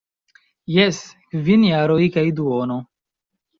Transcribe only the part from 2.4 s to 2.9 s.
duono.